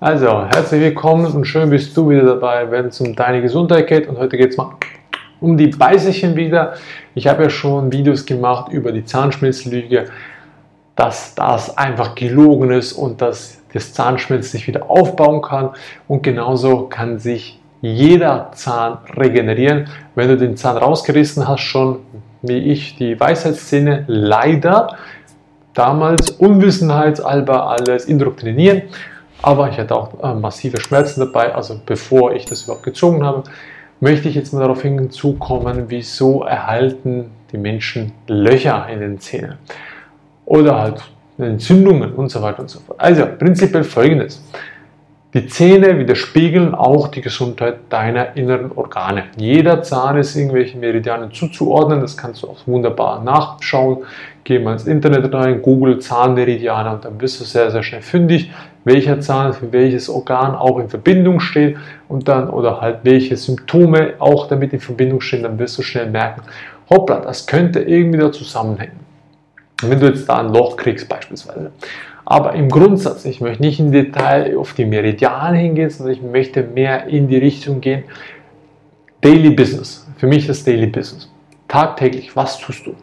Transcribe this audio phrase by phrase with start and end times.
[0.00, 4.06] Also, herzlich willkommen und schön bist du wieder dabei, wenn es um deine Gesundheit geht.
[4.06, 4.70] Und heute geht es mal
[5.40, 6.74] um die Beißchen wieder.
[7.16, 10.04] Ich habe ja schon Videos gemacht über die Zahnschmelzlüge,
[10.94, 15.70] dass das einfach gelogen ist und dass das Zahnschmelz sich wieder aufbauen kann.
[16.06, 19.88] Und genauso kann sich jeder Zahn regenerieren.
[20.14, 21.98] Wenn du den Zahn rausgerissen hast, schon
[22.42, 24.96] wie ich die Weisheitszähne leider
[25.74, 28.82] damals unwissenheitsalber alles indoktrinieren
[29.42, 31.54] aber ich hatte auch äh, massive Schmerzen dabei.
[31.54, 33.44] Also bevor ich das überhaupt gezogen habe,
[34.00, 39.54] möchte ich jetzt mal darauf hinzukommen, wieso erhalten die Menschen Löcher in den Zähnen
[40.44, 41.02] oder halt
[41.38, 43.00] Entzündungen und so weiter und so fort.
[43.00, 44.42] Also prinzipiell folgendes.
[45.34, 49.24] Die Zähne widerspiegeln auch die Gesundheit deiner inneren Organe.
[49.36, 53.98] Jeder Zahn ist irgendwelchen Meridianen zuzuordnen, das kannst du auch wunderbar nachschauen.
[54.42, 58.50] Geh mal ins Internet rein, Google Zahnmeridiane und dann wirst du sehr, sehr schnell fündig,
[58.84, 61.76] welcher Zahn für welches Organ auch in Verbindung steht
[62.08, 66.10] und dann oder halt welche Symptome auch damit in Verbindung stehen, dann wirst du schnell
[66.10, 66.42] merken,
[66.88, 69.00] hoppla, das könnte irgendwie da zusammenhängen.
[69.82, 71.70] Wenn du jetzt da ein Loch kriegst beispielsweise.
[72.24, 76.62] Aber im Grundsatz, ich möchte nicht im Detail auf die Meridiane hingehen, sondern ich möchte
[76.62, 78.04] mehr in die Richtung gehen.
[79.20, 80.06] Daily Business.
[80.16, 81.30] Für mich ist Daily Business.
[81.68, 82.94] Tagtäglich, was tust du?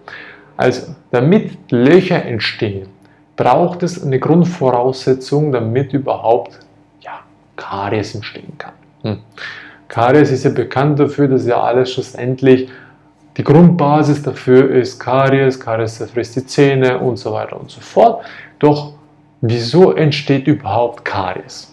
[0.58, 2.88] Also, damit Löcher entstehen,
[3.36, 6.60] braucht es eine Grundvoraussetzung, damit überhaupt
[7.02, 7.20] ja,
[7.56, 8.74] Karies entstehen kann.
[9.02, 9.20] Hm.
[9.88, 12.70] Karies ist ja bekannt dafür, dass ja alles schlussendlich
[13.38, 18.24] die Grundbasis dafür ist Karies, Karies zerfrisst die Zähne und so weiter und so fort.
[18.60, 18.94] Doch
[19.48, 21.72] Wieso entsteht überhaupt Karies?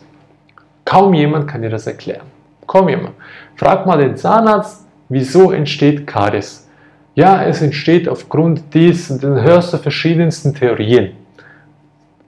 [0.84, 2.26] Kaum jemand kann dir das erklären.
[2.66, 3.14] Kaum jemand.
[3.56, 6.68] Frag mal den Zahnarzt, wieso entsteht Karies?
[7.14, 11.12] Ja, es entsteht aufgrund dies, dann hörst du verschiedensten Theorien.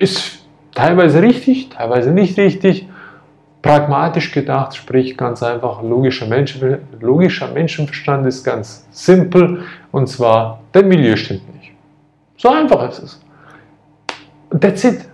[0.05, 0.45] Ist
[0.75, 2.87] teilweise richtig, teilweise nicht richtig.
[3.63, 9.63] Pragmatisch gedacht, sprich ganz einfach, logischer, Menschen, logischer Menschenverstand ist ganz simpel
[9.93, 11.73] und zwar, dein Milieu stimmt nicht.
[12.37, 13.23] So einfach ist es.
[14.61, 15.09] That's it.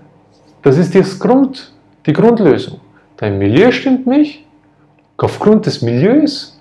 [0.63, 1.73] Das ist das Grund,
[2.05, 2.81] die Grundlösung.
[3.17, 4.45] Dein Milieu stimmt nicht.
[5.19, 6.61] Aufgrund des Milieus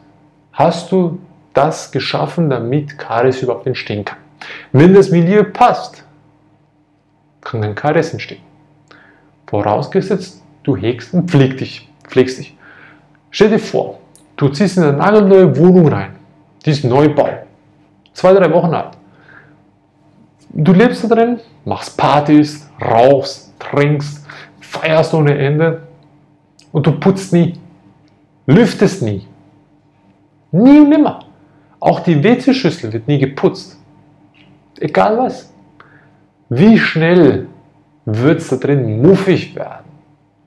[0.53, 1.17] hast du
[1.55, 4.19] das geschaffen, damit Karies überhaupt entstehen kann.
[4.71, 6.03] Wenn das Milieu passt,
[7.49, 8.41] kann kein Karies entstehen.
[9.47, 11.89] Vorausgesetzt, du hegst und pflegst dich.
[12.07, 12.55] Pflegst dich.
[13.31, 13.99] Stell dir vor,
[14.37, 16.11] du ziehst in eine nagelneue Wohnung rein.
[16.65, 17.29] Die ist Neubau.
[18.13, 18.97] Zwei, drei Wochen alt.
[20.51, 24.25] Du lebst da drin, machst Partys, rauchst, trinkst,
[24.59, 25.83] feierst ohne Ende
[26.71, 27.53] und du putzt nie,
[28.45, 29.27] lüftest nie.
[30.51, 31.19] Nie und nimmer.
[31.79, 33.77] Auch die WC-Schüssel wird nie geputzt.
[34.79, 35.53] Egal was.
[36.49, 37.47] Wie schnell
[38.05, 39.85] wird es da drin muffig werden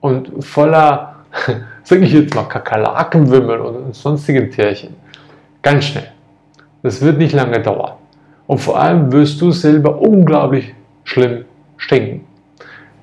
[0.01, 1.15] und voller,
[1.85, 4.97] sage ich jetzt mal, Kakerlakenwimmel und sonstigen Tierchen.
[5.63, 6.09] Ganz schnell.
[6.83, 7.93] Das wird nicht lange dauern.
[8.49, 10.75] Und vor allem wirst du selber unglaublich
[11.05, 11.45] schlimm
[11.77, 12.27] stinken.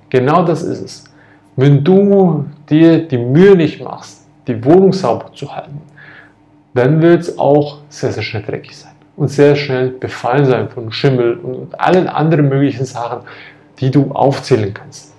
[0.10, 1.04] Genau das ist es.
[1.56, 5.82] Wenn du dir die Mühe nicht machst, die Wohnung sauber zu halten,
[6.74, 8.89] dann wird es auch sehr, sehr schnell dreckig sein
[9.20, 13.20] und sehr schnell befallen sein von Schimmel und allen anderen möglichen Sachen,
[13.80, 15.14] die du aufzählen kannst.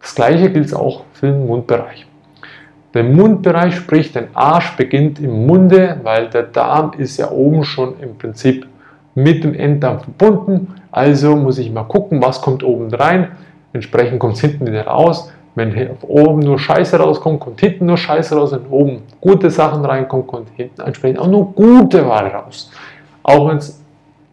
[0.00, 2.06] Das gleiche gilt auch für den Mundbereich.
[2.94, 8.00] Der Mundbereich, sprich dein Arsch, beginnt im Munde, weil der Darm ist ja oben schon
[8.00, 8.66] im Prinzip
[9.14, 10.74] mit dem Enddarm verbunden.
[10.90, 13.32] Also muss ich mal gucken, was kommt oben rein.
[13.74, 15.30] Entsprechend kommt es hinten wieder raus.
[15.54, 18.52] Wenn oben nur Scheiße rauskommt, kommt hinten nur Scheiße raus.
[18.52, 22.70] Wenn oben gute Sachen reinkommen, kommt hinten entsprechend auch nur gute Ware raus.
[23.22, 23.82] Auch wenn es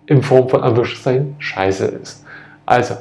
[0.05, 2.25] in Form von Anführungszeichen Scheiße ist.
[2.65, 2.95] Also,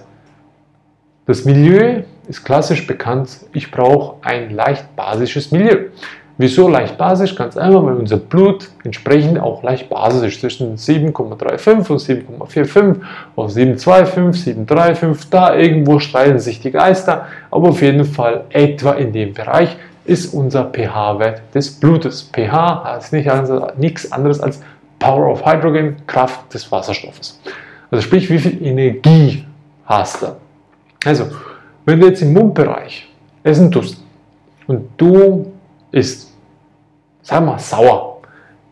[1.27, 3.47] das Milieu ist klassisch bekannt.
[3.53, 5.87] Ich brauche ein leicht basisches Milieu.
[6.41, 7.35] Wieso leicht basisch?
[7.35, 10.41] Ganz einfach, weil unser Blut entsprechend auch leicht basisch.
[10.41, 12.97] Zwischen 7,35 und 7,45
[13.35, 15.27] oder 7,25, 7,35.
[15.31, 17.27] Da irgendwo streiten sich die Geister.
[17.51, 22.31] Aber auf jeden Fall etwa in dem Bereich ist unser pH-Wert des Blutes.
[22.33, 23.29] pH heißt nicht
[23.77, 24.63] nichts anderes als
[25.01, 27.41] Power of Hydrogen, Kraft des Wasserstoffes.
[27.91, 29.45] Also sprich, wie viel Energie
[29.87, 30.37] hast du?
[31.05, 31.27] Also,
[31.85, 33.09] wenn du jetzt im Mundbereich
[33.43, 34.03] essen tust
[34.67, 35.53] und du
[35.91, 36.28] isst
[37.29, 38.23] sagen wir mal, sauer.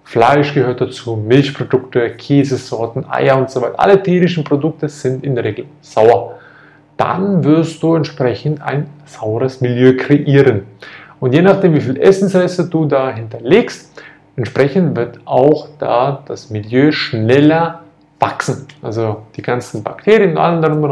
[0.05, 3.79] Fleisch gehört dazu, Milchprodukte, Käsesorten, Eier und so weiter.
[3.79, 6.39] Alle tierischen Produkte sind in der Regel sauer.
[6.97, 10.63] Dann wirst du entsprechend ein saures Milieu kreieren.
[11.21, 13.93] Und je nachdem, wie viel Essensreste du da hinterlegst,
[14.37, 17.83] entsprechend wird auch da das Milieu schneller
[18.19, 18.69] wachsen.
[18.81, 20.91] Also die ganzen Bakterien und darum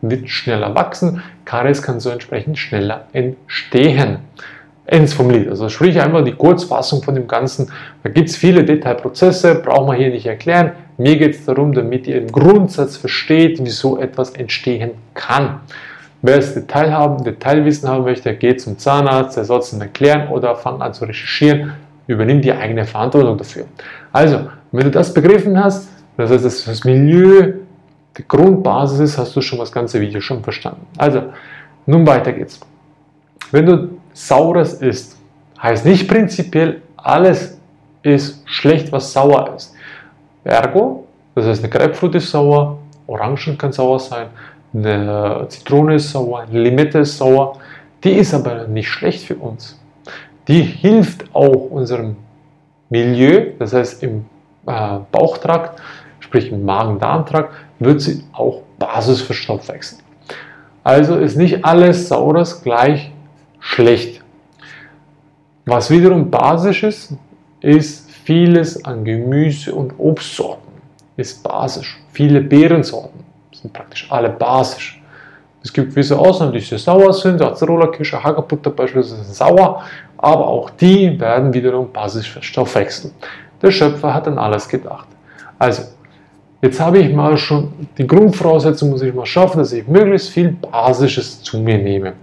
[0.00, 1.22] wird schneller wachsen.
[1.44, 4.20] Karies kann so entsprechend schneller entstehen.
[4.86, 5.48] Ends vom Lied.
[5.48, 7.70] Also sprich einfach die Kurzfassung von dem Ganzen.
[8.02, 10.72] Da gibt es viele Detailprozesse, brauchen wir hier nicht erklären.
[10.98, 15.60] Mir geht es darum, damit ihr im Grundsatz versteht, wieso etwas entstehen kann.
[16.20, 20.54] Wer das Detail haben, Detailwissen haben möchte, geht zum Zahnarzt, der soll es erklären oder
[20.54, 21.72] fang an zu recherchieren,
[22.06, 23.64] übernimm die eigene Verantwortung dafür.
[24.12, 27.54] Also, wenn du das begriffen hast, das heißt, dass das Milieu
[28.16, 30.86] die Grundbasis ist, hast du schon das ganze Video schon verstanden.
[30.96, 31.22] Also,
[31.86, 32.60] nun weiter geht's.
[33.50, 35.16] Wenn du Saures isst,
[35.62, 37.58] heißt nicht prinzipiell, alles
[38.02, 39.74] ist schlecht, was sauer ist.
[40.44, 44.28] Ergo, das heißt, eine Grapefruit ist sauer, Orangen kann sauer sein,
[44.74, 47.58] eine Zitrone ist sauer, eine Limette ist sauer.
[48.02, 49.78] Die ist aber nicht schlecht für uns.
[50.48, 52.16] Die hilft auch unserem
[52.88, 54.24] Milieu, das heißt im
[54.66, 55.80] äh, Bauchtrakt,
[56.20, 59.98] sprich im Magen-Darm-Trakt, wird sie auch Basis für Stoffwechsel.
[60.82, 63.11] Also ist nicht alles Saures gleich
[63.62, 64.20] schlecht.
[65.64, 67.14] Was wiederum basisch ist,
[67.60, 70.72] ist vieles an Gemüse- und Obstsorten.
[71.16, 72.00] Ist basisch.
[72.12, 73.20] Viele Beerensorten
[73.52, 75.00] sind praktisch alle basisch.
[75.62, 79.84] Es gibt gewisse Ausnahmen, die sehr sauer sind, Acerola-Kirsche, Hagebutter beispielsweise sind sauer,
[80.18, 83.14] aber auch die werden wiederum basisch verstoffwechseln.
[83.60, 85.06] Der Schöpfer hat an alles gedacht.
[85.60, 85.84] Also,
[86.60, 90.50] jetzt habe ich mal schon die Grundvoraussetzung, muss ich mal schaffen, dass ich möglichst viel
[90.50, 92.14] Basisches zu mir nehme.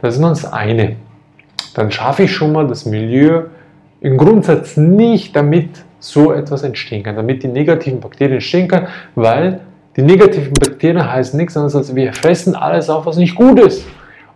[0.00, 0.96] Das ist nur das eine.
[1.74, 3.44] Dann schaffe ich schon mal das Milieu
[4.00, 9.60] im Grundsatz nicht, damit so etwas entstehen kann, damit die negativen Bakterien entstehen können, weil
[9.96, 13.84] die negativen Bakterien heißen nichts anderes als wir fressen alles auf, was nicht gut ist.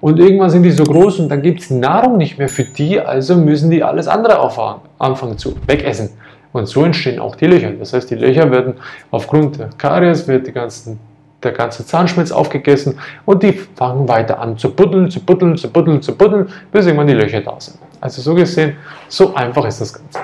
[0.01, 2.99] Und irgendwann sind die so groß und dann gibt es Nahrung nicht mehr für die,
[2.99, 6.11] also müssen die alles andere auffahren, anfangen zu wegessen.
[6.53, 7.71] Und so entstehen auch die Löcher.
[7.71, 8.75] Das heißt, die Löcher werden
[9.13, 10.99] aufgrund der Karies, wird die ganzen,
[11.45, 16.03] der ganze Zahnschmelz aufgegessen und die fangen weiter an zu buddeln, zu buddeln, zu buddeln,
[16.03, 17.79] zu buddeln, bis irgendwann die Löcher da sind.
[18.01, 18.77] Also so gesehen,
[19.09, 20.21] so einfach ist das Ganze.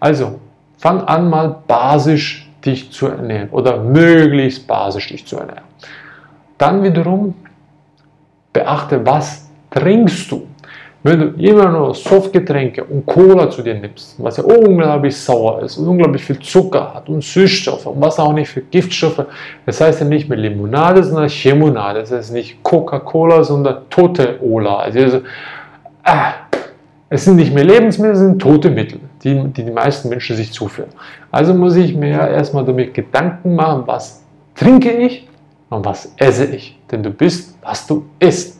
[0.00, 0.38] Also,
[0.78, 5.64] fang an mal basisch dich zu ernähren oder möglichst basisch dich zu ernähren.
[6.58, 7.34] Dann wiederum
[8.52, 10.46] beachte, was trinkst du.
[11.06, 15.76] Wenn du immer nur Softgetränke und Cola zu dir nimmst, was ja unglaublich sauer ist
[15.76, 19.24] und unglaublich viel Zucker hat und Süßstoffe und was auch nicht für Giftstoffe,
[19.64, 22.00] das heißt ja nicht mehr Limonade, sondern Chemonade.
[22.00, 24.78] Das heißt nicht Coca-Cola, sondern tote Ola.
[24.78, 25.20] Also, also
[26.02, 26.32] ah,
[27.08, 30.52] es sind nicht mehr Lebensmittel, es sind tote Mittel, die, die die meisten Menschen sich
[30.52, 30.90] zuführen.
[31.30, 34.24] Also muss ich mir erstmal damit Gedanken machen, was
[34.56, 35.28] trinke ich
[35.70, 36.76] und was esse ich.
[36.90, 38.55] Denn du bist, was du isst.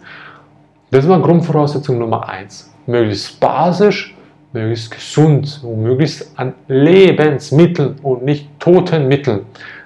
[0.88, 2.72] Das war Grundvoraussetzung Nummer eins.
[2.86, 4.16] Möglichst basisch,
[4.52, 9.40] möglichst gesund und möglichst an Lebensmitteln und nicht toten Mitteln.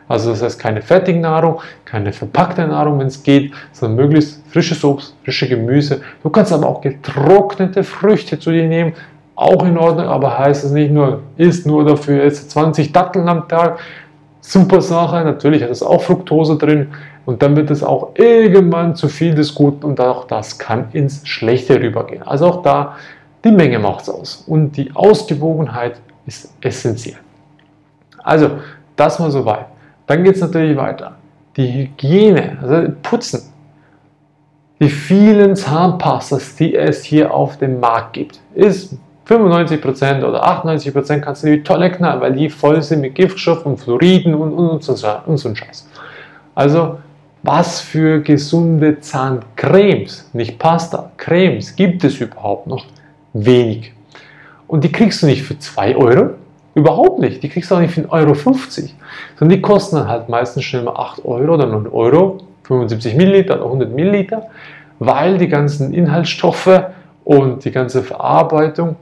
[0.08, 5.16] Also das heißt keine Fertignahrung, keine verpackte Nahrung, wenn es geht, sondern möglichst frisches Obst,
[5.24, 6.02] frische Gemüse.
[6.22, 8.92] Du kannst aber auch getrocknete Früchte zu dir nehmen,
[9.36, 13.48] auch in Ordnung, aber heißt es nicht nur, isst nur dafür jetzt 20 Datteln am
[13.48, 13.78] Tag.
[14.42, 16.88] Super Sache, natürlich hat es auch Fructose drin
[17.26, 21.26] und dann wird es auch irgendwann zu viel des Guten und auch das kann ins
[21.26, 22.22] Schlechte rübergehen.
[22.22, 22.96] Also auch da,
[23.44, 27.18] die Menge macht es aus und die Ausgewogenheit ist essentiell.
[28.22, 28.50] Also,
[28.96, 29.66] das mal soweit.
[30.06, 31.16] Dann geht es natürlich weiter.
[31.56, 33.42] Die Hygiene, also Putzen.
[34.80, 38.96] Die vielen Zahnpastas, die es hier auf dem Markt gibt, ist
[39.28, 44.34] 95% oder 98% kannst du die Tolle knallen, weil die voll sind mit Giftstoffen, Fluoriden
[44.34, 44.94] und, und, und, so,
[45.26, 45.88] und so ein Scheiß.
[46.54, 46.98] Also,
[47.42, 52.84] was für gesunde Zahncremes, nicht Pasta, Cremes gibt es überhaupt noch?
[53.32, 53.92] Wenig.
[54.66, 56.30] Und die kriegst du nicht für 2 Euro,
[56.74, 57.42] Überhaupt nicht.
[57.42, 58.34] Die kriegst du auch nicht für 1,50 Euro.
[58.34, 63.56] Sondern die kosten dann halt meistens schnell mal 8 Euro oder 9 Euro, 75 Milliliter
[63.56, 64.46] oder 100 Milliliter,
[64.98, 66.82] weil die ganzen Inhaltsstoffe
[67.24, 68.96] und die ganze Verarbeitung,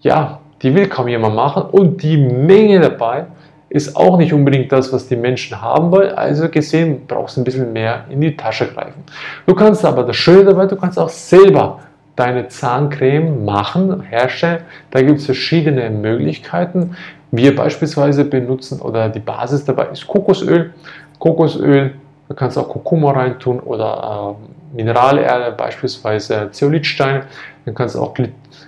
[0.00, 3.26] ja, die will kaum jemand machen und die Menge dabei
[3.74, 6.14] ist auch nicht unbedingt das, was die Menschen haben wollen.
[6.14, 9.02] Also gesehen, brauchst du ein bisschen mehr in die Tasche greifen.
[9.46, 11.80] Du kannst aber das Schöne dabei, du kannst auch selber
[12.14, 14.60] deine Zahncreme machen, herstellen.
[14.92, 16.96] Da gibt es verschiedene Möglichkeiten.
[17.32, 20.72] Wir beispielsweise benutzen oder die Basis dabei ist Kokosöl.
[21.18, 21.94] Kokosöl,
[22.28, 24.36] da kannst du auch Kurkuma reintun oder
[24.72, 27.22] äh, Mineralerde, beispielsweise Zeolithstein.
[27.64, 28.14] Dann kannst du auch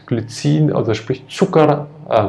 [0.06, 2.24] Glycin, also sprich Zucker, äh,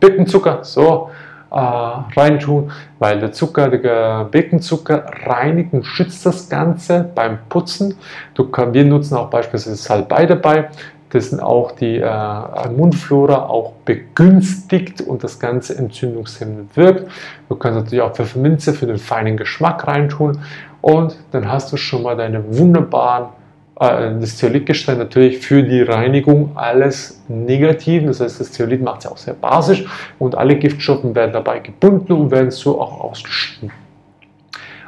[0.00, 1.10] Birkenzucker, so
[1.54, 7.94] äh, reintun, weil der Zucker, der Birkenzucker reinigt und schützt das Ganze beim Putzen.
[8.34, 10.68] Du wir nutzen auch beispielsweise Salbei dabei.
[11.12, 17.08] dessen auch die äh, Mundflora auch begünstigt und das Ganze entzündungshemmend wirkt.
[17.48, 20.40] Du kannst natürlich auch Pfefferminze für den feinen Geschmack reintun
[20.80, 23.28] und dann hast du schon mal deine wunderbaren
[23.76, 28.06] das Zeolithgestein natürlich für die Reinigung alles negativ.
[28.06, 29.84] Das heißt, das Zeolith macht es ja auch sehr basisch
[30.18, 33.72] und alle Giftstoffe werden dabei gebunden und werden so auch ausgeschieden.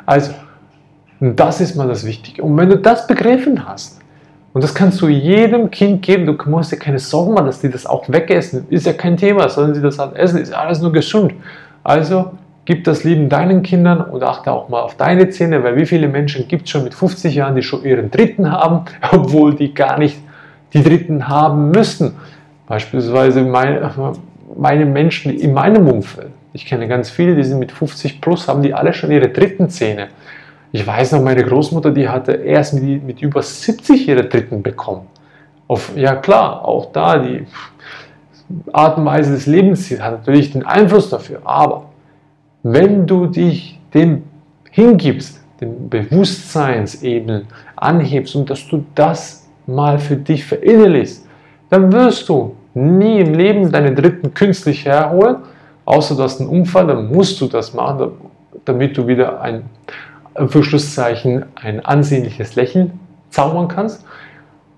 [0.05, 0.33] Also,
[1.21, 2.43] das ist mal das Wichtige.
[2.43, 4.01] Und wenn du das begriffen hast,
[4.57, 6.25] und das kannst du jedem Kind geben.
[6.25, 8.67] Du musst dir keine Sorgen machen, dass die das auch wegessen.
[8.71, 11.35] Ist ja kein Thema, sollen sie das halt essen, ist alles nur gesund.
[11.85, 12.31] Also
[12.67, 16.09] gib das Lieben deinen Kindern und achte auch mal auf deine Zähne, weil wie viele
[16.09, 19.99] Menschen gibt es schon mit 50 Jahren, die schon ihren dritten haben, obwohl die gar
[19.99, 20.19] nicht
[20.75, 22.17] die dritten haben müssten.
[22.67, 23.91] Beispielsweise meine,
[24.57, 26.31] meine Menschen in meinem Umfeld.
[26.53, 29.71] Ich kenne ganz viele, die sind mit 50 plus, haben die alle schon ihre dritten
[29.71, 30.09] Zähne.
[30.73, 35.07] Ich weiß noch, meine Großmutter, die hatte erst mit, mit über 70 ihre dritten bekommen.
[35.69, 37.47] Auf, ja klar, auch da die
[38.73, 41.41] Art und Weise des Lebens hat natürlich den Einfluss dafür.
[41.45, 41.86] Aber
[42.73, 44.25] wenn du dich dem
[44.71, 47.47] hingibst, den Bewusstseinsebenen
[47.77, 51.27] anhebst und dass du das mal für dich verinnerlichst,
[51.71, 55.37] dann wirst du nie im Leben deine Dritten künstlich herholen,
[55.85, 58.11] außer du hast einen Unfall, dann musst du das machen,
[58.65, 59.63] damit du wieder ein
[60.49, 62.99] für Schlusszeichen ein ansehnliches Lächeln
[63.31, 64.05] zaubern kannst.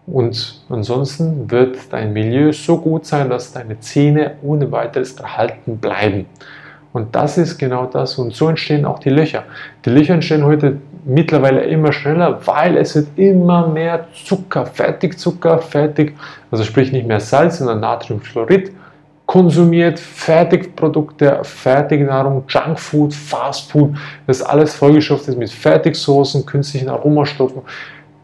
[0.07, 6.27] Und ansonsten wird dein Milieu so gut sein, dass deine Zähne ohne weiteres erhalten bleiben.
[6.93, 8.19] Und das ist genau das.
[8.19, 9.45] Und so entstehen auch die Löcher.
[9.85, 16.15] Die Löcher entstehen heute mittlerweile immer schneller, weil es wird immer mehr Zucker, Fertigzucker, fertig,
[16.51, 18.73] also sprich nicht mehr Salz, sondern Natriumchlorid
[19.29, 23.95] konsumiert, Fertigprodukte, Fertignahrung, Junkfood, Fastfood,
[24.27, 27.61] das alles vollgestopft ist mit Fertigsoßen, künstlichen Aromastoffen,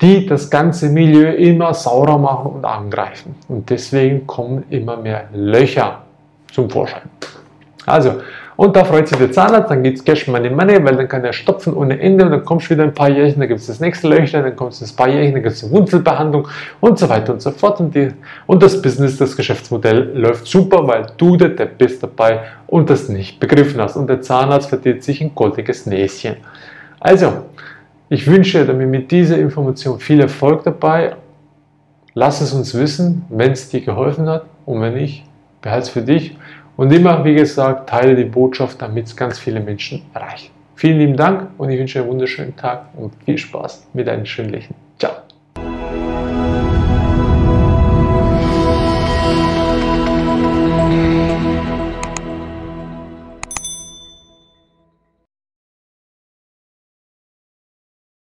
[0.00, 3.35] die das ganze Milieu immer saurer machen und angreifen.
[3.49, 6.00] Und deswegen kommen immer mehr Löcher
[6.50, 7.02] zum Vorschein.
[7.85, 8.14] Also,
[8.56, 11.25] und da freut sich der Zahnarzt, dann gibt es Cash Money Money, weil dann kann
[11.25, 13.66] er stopfen ohne Ende und dann kommst du wieder ein paar Jährchen, dann gibt es
[13.66, 16.46] das nächste Löchlein, dann kommt es ein paar Jährchen, dann gibt es eine Wurzelbehandlung
[16.80, 17.80] und so weiter und so fort.
[17.80, 18.12] Und, die,
[18.46, 23.08] und das Business, das Geschäftsmodell läuft super, weil du der Depp bist dabei und das
[23.08, 23.96] nicht begriffen hast.
[23.96, 26.37] Und der Zahnarzt verdient sich ein goldiges Näschen.
[27.00, 27.32] Also,
[28.08, 31.16] ich wünsche dir mit dieser Information viel Erfolg dabei.
[32.14, 35.25] Lass es uns wissen, wenn es dir geholfen hat und wenn nicht,
[35.61, 36.37] behalte es für dich.
[36.76, 40.50] Und immer, wie gesagt, teile die Botschaft, damit es ganz viele Menschen erreicht.
[40.75, 44.50] Vielen lieben Dank und ich wünsche einen wunderschönen Tag und viel Spaß mit einem schönen
[44.50, 44.75] Lächeln.
[44.99, 45.12] Ciao.